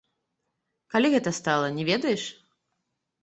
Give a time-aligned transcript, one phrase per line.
[0.93, 2.23] Калі гэта стала, не ведаеш?